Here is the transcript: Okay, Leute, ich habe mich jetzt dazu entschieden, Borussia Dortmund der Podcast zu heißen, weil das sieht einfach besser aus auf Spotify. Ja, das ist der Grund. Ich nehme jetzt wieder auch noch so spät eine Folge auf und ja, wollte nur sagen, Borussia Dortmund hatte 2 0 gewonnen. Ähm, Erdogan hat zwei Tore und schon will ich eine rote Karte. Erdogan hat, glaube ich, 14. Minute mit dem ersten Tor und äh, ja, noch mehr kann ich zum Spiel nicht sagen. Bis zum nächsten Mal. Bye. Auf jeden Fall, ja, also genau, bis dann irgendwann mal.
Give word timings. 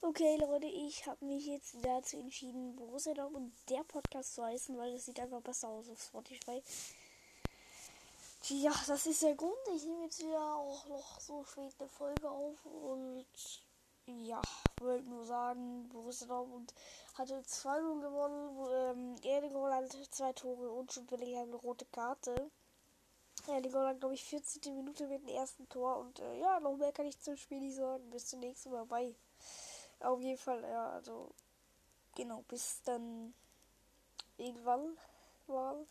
Okay, 0.00 0.36
Leute, 0.36 0.66
ich 0.66 1.04
habe 1.08 1.24
mich 1.24 1.44
jetzt 1.46 1.74
dazu 1.82 2.18
entschieden, 2.18 2.76
Borussia 2.76 3.12
Dortmund 3.14 3.52
der 3.68 3.82
Podcast 3.82 4.36
zu 4.36 4.44
heißen, 4.44 4.78
weil 4.78 4.92
das 4.92 5.06
sieht 5.06 5.18
einfach 5.18 5.40
besser 5.40 5.68
aus 5.68 5.90
auf 5.90 6.00
Spotify. 6.00 6.62
Ja, 8.44 8.72
das 8.86 9.06
ist 9.06 9.22
der 9.22 9.34
Grund. 9.34 9.56
Ich 9.74 9.84
nehme 9.84 10.04
jetzt 10.04 10.20
wieder 10.20 10.54
auch 10.54 10.86
noch 10.86 11.20
so 11.20 11.42
spät 11.42 11.74
eine 11.80 11.88
Folge 11.88 12.30
auf 12.30 12.64
und 12.64 13.26
ja, 14.06 14.40
wollte 14.80 15.08
nur 15.08 15.24
sagen, 15.24 15.88
Borussia 15.88 16.28
Dortmund 16.28 16.72
hatte 17.14 17.42
2 17.42 17.80
0 17.80 18.00
gewonnen. 18.00 18.68
Ähm, 18.70 19.16
Erdogan 19.24 19.74
hat 19.74 19.92
zwei 20.12 20.32
Tore 20.32 20.70
und 20.70 20.92
schon 20.92 21.10
will 21.10 21.24
ich 21.24 21.36
eine 21.36 21.56
rote 21.56 21.86
Karte. 21.86 22.52
Erdogan 23.48 23.88
hat, 23.88 24.00
glaube 24.00 24.14
ich, 24.14 24.22
14. 24.24 24.76
Minute 24.76 25.08
mit 25.08 25.22
dem 25.22 25.28
ersten 25.28 25.68
Tor 25.68 25.98
und 25.98 26.20
äh, 26.20 26.38
ja, 26.38 26.60
noch 26.60 26.76
mehr 26.76 26.92
kann 26.92 27.06
ich 27.06 27.18
zum 27.20 27.36
Spiel 27.36 27.58
nicht 27.60 27.76
sagen. 27.76 28.08
Bis 28.10 28.26
zum 28.26 28.38
nächsten 28.38 28.70
Mal. 28.70 28.86
Bye. 28.86 29.16
Auf 30.00 30.20
jeden 30.20 30.38
Fall, 30.38 30.62
ja, 30.62 30.90
also 30.90 31.34
genau, 32.14 32.42
bis 32.48 32.82
dann 32.82 33.34
irgendwann 34.36 34.96
mal. 35.46 35.86